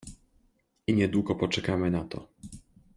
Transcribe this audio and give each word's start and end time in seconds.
I 0.87 0.93
niedługo 0.93 1.35
poczekamy 1.35 1.91
na 1.91 2.03
to. 2.03 2.27